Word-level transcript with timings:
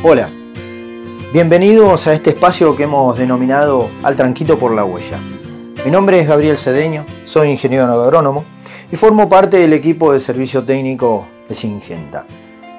Hola, 0.00 0.28
bienvenidos 1.32 2.06
a 2.06 2.14
este 2.14 2.30
espacio 2.30 2.76
que 2.76 2.84
hemos 2.84 3.18
denominado 3.18 3.90
Al 4.04 4.14
Tranquito 4.14 4.56
por 4.56 4.70
la 4.72 4.84
Huella. 4.84 5.18
Mi 5.84 5.90
nombre 5.90 6.20
es 6.20 6.28
Gabriel 6.28 6.56
Cedeño, 6.56 7.04
soy 7.24 7.48
ingeniero 7.48 8.00
agrónomo 8.00 8.44
y 8.92 8.94
formo 8.94 9.28
parte 9.28 9.56
del 9.56 9.72
equipo 9.72 10.12
de 10.12 10.20
servicio 10.20 10.62
técnico 10.62 11.26
de 11.48 11.56
Singenta. 11.56 12.26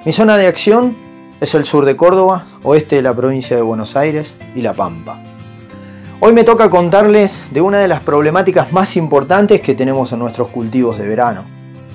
Mi 0.06 0.14
zona 0.14 0.38
de 0.38 0.46
acción 0.46 0.96
es 1.42 1.54
el 1.54 1.66
sur 1.66 1.84
de 1.84 1.94
Córdoba, 1.94 2.46
oeste 2.62 2.96
de 2.96 3.02
la 3.02 3.14
provincia 3.14 3.54
de 3.54 3.62
Buenos 3.62 3.96
Aires 3.96 4.32
y 4.54 4.62
La 4.62 4.72
Pampa. 4.72 5.22
Hoy 6.20 6.32
me 6.32 6.44
toca 6.44 6.70
contarles 6.70 7.38
de 7.50 7.60
una 7.60 7.80
de 7.80 7.88
las 7.88 8.02
problemáticas 8.02 8.72
más 8.72 8.96
importantes 8.96 9.60
que 9.60 9.74
tenemos 9.74 10.10
en 10.12 10.20
nuestros 10.20 10.48
cultivos 10.48 10.96
de 10.96 11.06
verano, 11.06 11.44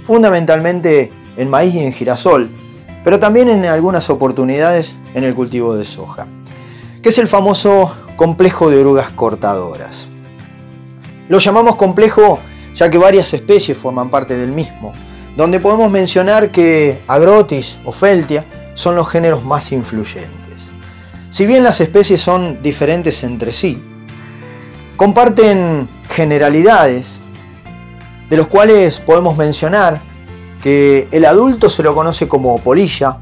fundamentalmente 0.06 1.12
en 1.36 1.50
maíz 1.50 1.74
y 1.74 1.80
en 1.80 1.94
girasol, 1.94 2.52
pero 3.06 3.20
también 3.20 3.50
en 3.50 3.66
algunas 3.66 4.10
oportunidades 4.10 4.96
en 5.14 5.24
el 5.24 5.36
cultivo 5.36 5.76
de 5.76 5.86
soja, 5.86 6.26
que 7.04 7.10
es 7.10 7.18
el 7.20 7.28
famoso 7.28 7.96
complejo 8.16 8.72
de 8.72 8.80
orugas 8.80 9.12
cortadoras. 9.12 10.08
Lo 11.30 11.38
llamamos 11.38 11.76
complejo 11.76 12.40
ya 12.74 12.90
que 12.90 12.98
varias 12.98 13.32
especies 13.32 13.78
forman 13.78 14.10
parte 14.10 14.36
del 14.36 14.50
mismo, 14.50 14.92
donde 15.38 15.60
podemos 15.60 15.92
mencionar 15.92 16.50
que 16.50 17.04
Agrotis 17.08 17.78
o 17.86 17.92
Feltia 17.92 18.44
son 18.74 18.96
los 18.96 19.08
géneros 19.08 19.46
más 19.46 19.72
influyentes. 19.72 20.32
Si 21.30 21.46
bien 21.46 21.64
las 21.64 21.80
especies 21.82 22.22
son 22.22 22.64
diferentes 22.64 23.24
entre 23.24 23.54
sí, 23.54 23.82
comparten 24.98 25.88
generalidades, 26.10 27.20
de 28.32 28.38
los 28.38 28.48
cuales 28.48 29.00
podemos 29.00 29.38
mencionar 29.38 30.02
que 30.62 31.08
el 31.12 31.26
adulto 31.26 31.70
se 31.70 31.84
lo 31.84 31.94
conoce 31.94 32.28
como 32.28 32.58
polilla, 32.60 33.18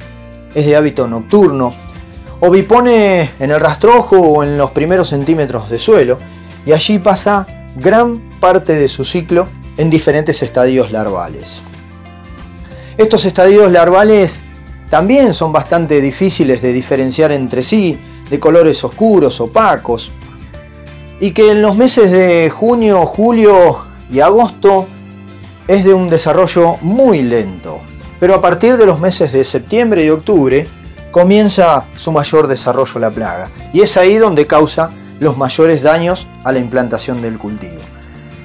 es 0.53 0.65
de 0.65 0.75
hábito 0.75 1.07
nocturno, 1.07 1.73
o 2.39 2.49
bipone 2.49 3.31
en 3.39 3.51
el 3.51 3.59
rastrojo 3.59 4.17
o 4.17 4.43
en 4.43 4.57
los 4.57 4.71
primeros 4.71 5.09
centímetros 5.09 5.69
de 5.69 5.79
suelo, 5.79 6.17
y 6.65 6.71
allí 6.71 6.99
pasa 6.99 7.47
gran 7.75 8.19
parte 8.39 8.75
de 8.75 8.87
su 8.87 9.03
ciclo 9.05 9.47
en 9.77 9.89
diferentes 9.89 10.41
estadios 10.43 10.91
larvales. 10.91 11.61
Estos 12.97 13.25
estadios 13.25 13.71
larvales 13.71 14.39
también 14.89 15.33
son 15.33 15.51
bastante 15.51 15.99
difíciles 15.99 16.61
de 16.61 16.71
diferenciar 16.71 17.31
entre 17.31 17.63
sí, 17.63 17.97
de 18.29 18.39
colores 18.39 18.83
oscuros, 18.83 19.41
opacos, 19.41 20.11
y 21.19 21.31
que 21.31 21.51
en 21.51 21.61
los 21.61 21.75
meses 21.75 22.11
de 22.11 22.49
junio, 22.49 23.05
julio 23.05 23.79
y 24.11 24.19
agosto 24.19 24.87
es 25.67 25.85
de 25.85 25.93
un 25.93 26.07
desarrollo 26.09 26.77
muy 26.81 27.21
lento, 27.21 27.79
pero 28.19 28.35
a 28.35 28.41
partir 28.41 28.77
de 28.77 28.85
los 28.85 28.99
meses 28.99 29.31
de 29.31 29.43
septiembre 29.43 30.03
y 30.03 30.09
octubre 30.09 30.67
comienza 31.11 31.85
su 31.95 32.11
mayor 32.11 32.47
desarrollo 32.47 32.99
la 32.99 33.11
plaga, 33.11 33.49
y 33.71 33.81
es 33.81 33.95
ahí 33.97 34.17
donde 34.17 34.47
causa 34.47 34.89
los 35.19 35.37
mayores 35.37 35.83
daños 35.83 36.27
a 36.43 36.51
la 36.51 36.59
implantación 36.59 37.21
del 37.21 37.37
cultivo, 37.37 37.79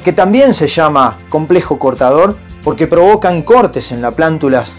que 0.04 0.12
también 0.12 0.54
se 0.54 0.68
llama 0.68 1.16
complejo 1.28 1.78
cortador 1.78 2.36
porque 2.62 2.86
provocan 2.86 3.42
cortes 3.42 3.90
en 3.92 4.02
las 4.02 4.14
plántulas 4.14 4.72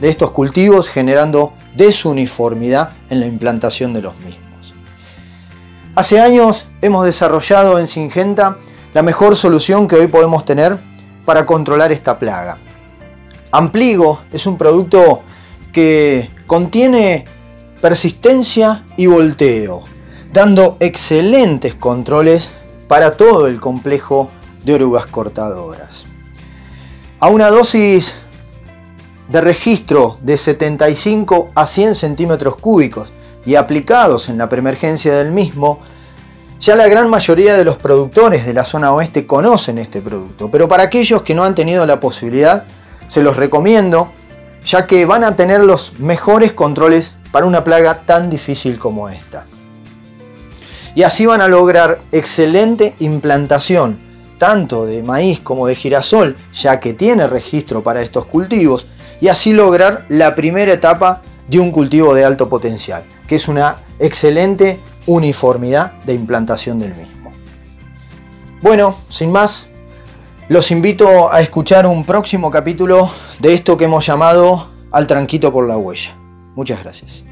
de 0.00 0.10
estos 0.10 0.32
cultivos 0.32 0.88
generando 0.88 1.52
desuniformidad 1.76 2.90
en 3.10 3.20
la 3.20 3.26
implantación 3.26 3.92
de 3.92 4.02
los 4.02 4.16
mismos. 4.18 4.74
Hace 5.94 6.20
años 6.20 6.66
hemos 6.82 7.04
desarrollado 7.04 7.78
en 7.78 7.88
Singenta 7.88 8.56
la 8.94 9.02
mejor 9.02 9.36
solución 9.36 9.86
que 9.86 9.96
hoy 9.96 10.06
podemos 10.08 10.44
tener 10.44 10.78
para 11.24 11.46
controlar 11.46 11.92
esta 11.92 12.18
plaga. 12.18 12.58
Ampligo 13.52 14.20
es 14.32 14.46
un 14.46 14.56
producto 14.56 15.22
que 15.72 16.30
contiene 16.46 17.24
persistencia 17.80 18.84
y 18.96 19.06
volteo, 19.06 19.84
dando 20.32 20.76
excelentes 20.80 21.74
controles 21.74 22.50
para 22.88 23.12
todo 23.12 23.46
el 23.46 23.60
complejo 23.60 24.30
de 24.64 24.74
orugas 24.74 25.06
cortadoras. 25.06 26.04
A 27.18 27.28
una 27.28 27.50
dosis 27.50 28.14
de 29.28 29.40
registro 29.40 30.18
de 30.22 30.36
75 30.36 31.50
a 31.54 31.66
100 31.66 31.94
centímetros 31.94 32.56
cúbicos 32.56 33.10
y 33.46 33.54
aplicados 33.54 34.28
en 34.28 34.38
la 34.38 34.48
preemergencia 34.48 35.14
del 35.14 35.30
mismo, 35.30 35.80
ya 36.60 36.76
la 36.76 36.88
gran 36.88 37.08
mayoría 37.08 37.56
de 37.56 37.64
los 37.64 37.78
productores 37.78 38.44
de 38.44 38.52
la 38.52 38.64
zona 38.64 38.92
oeste 38.92 39.26
conocen 39.26 39.78
este 39.78 40.02
producto, 40.02 40.50
pero 40.50 40.68
para 40.68 40.84
aquellos 40.84 41.22
que 41.22 41.34
no 41.34 41.42
han 41.42 41.54
tenido 41.54 41.86
la 41.86 42.00
posibilidad, 42.00 42.64
se 43.08 43.22
los 43.22 43.36
recomiendo, 43.36 44.12
ya 44.64 44.86
que 44.86 45.06
van 45.06 45.24
a 45.24 45.36
tener 45.36 45.64
los 45.64 45.98
mejores 45.98 46.52
controles 46.52 47.12
para 47.32 47.46
una 47.46 47.64
plaga 47.64 48.02
tan 48.04 48.28
difícil 48.28 48.78
como 48.78 49.08
esta. 49.08 49.46
Y 50.94 51.02
así 51.02 51.24
van 51.24 51.40
a 51.40 51.48
lograr 51.48 52.00
excelente 52.12 52.94
implantación 52.98 54.10
tanto 54.36 54.86
de 54.86 55.02
maíz 55.02 55.40
como 55.40 55.66
de 55.66 55.74
girasol, 55.74 56.36
ya 56.52 56.80
que 56.80 56.94
tiene 56.94 57.26
registro 57.26 57.82
para 57.82 58.00
estos 58.00 58.26
cultivos, 58.26 58.86
y 59.20 59.28
así 59.28 59.52
lograr 59.52 60.06
la 60.08 60.34
primera 60.34 60.72
etapa 60.72 61.22
de 61.46 61.58
un 61.58 61.70
cultivo 61.70 62.14
de 62.14 62.24
alto 62.24 62.48
potencial, 62.48 63.02
que 63.26 63.36
es 63.36 63.48
una 63.48 63.76
excelente 63.98 64.78
uniformidad 65.10 65.92
de 66.04 66.14
implantación 66.14 66.78
del 66.78 66.94
mismo. 66.94 67.32
Bueno, 68.62 68.96
sin 69.08 69.32
más, 69.32 69.68
los 70.48 70.70
invito 70.70 71.32
a 71.32 71.40
escuchar 71.40 71.84
un 71.86 72.04
próximo 72.04 72.50
capítulo 72.50 73.10
de 73.40 73.54
esto 73.54 73.76
que 73.76 73.86
hemos 73.86 74.06
llamado 74.06 74.68
Al 74.92 75.06
tranquito 75.06 75.52
por 75.52 75.66
la 75.66 75.76
huella. 75.76 76.14
Muchas 76.54 76.82
gracias. 76.82 77.24